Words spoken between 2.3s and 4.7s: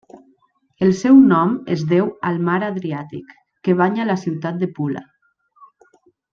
al mar Adriàtic que banya la ciutat